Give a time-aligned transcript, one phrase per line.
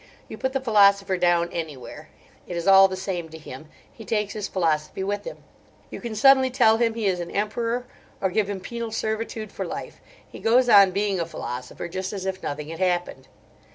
[0.27, 2.09] You put the philosopher down anywhere.
[2.47, 5.43] It is all the same to him, he takes his philosophy with him.
[5.91, 7.85] You can suddenly tell him he is an emperor,
[8.19, 10.01] or give him penal servitude for life.
[10.27, 13.27] He goes on being a philosopher just as if nothing had happened.